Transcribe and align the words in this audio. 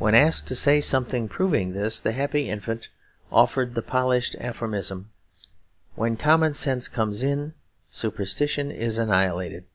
When 0.00 0.16
asked 0.16 0.48
to 0.48 0.56
say 0.56 0.80
something 0.80 1.28
proving 1.28 1.74
this, 1.74 2.00
the 2.00 2.10
happy 2.10 2.48
infant 2.50 2.88
offered 3.30 3.76
the 3.76 3.82
polished 3.82 4.34
aphorism, 4.40 5.12
'When 5.94 6.16
common 6.16 6.54
sense 6.54 6.88
comes 6.88 7.22
in, 7.22 7.54
superstition 7.88 8.72
is 8.72 8.98
annihilated.' 8.98 9.66